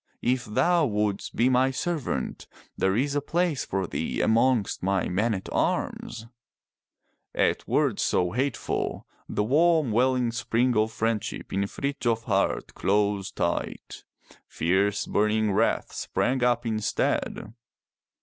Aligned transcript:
If 0.23 0.45
thou 0.45 0.87
wouldst 0.87 1.35
be 1.35 1.47
my 1.47 1.69
servant, 1.69 2.47
there 2.75 2.95
is 2.95 3.13
a 3.13 3.21
place 3.21 3.63
for 3.63 3.85
thee 3.85 4.19
amongst 4.19 4.81
my 4.81 5.07
men 5.07 5.35
at 5.35 5.47
arms!" 5.51 6.25
At 7.35 7.67
words 7.67 8.01
so 8.01 8.31
hateful, 8.31 9.05
the 9.29 9.43
warm 9.43 9.91
welling 9.91 10.31
spring 10.31 10.75
of 10.75 10.91
friendship 10.91 11.53
in 11.53 11.67
Frithjof's 11.67 12.23
heart 12.23 12.73
closed 12.73 13.35
tight. 13.35 14.03
Fierce 14.47 15.05
burning 15.05 15.51
wrath 15.51 15.93
sprang 15.93 16.43
up 16.43 16.65
instead. 16.65 17.53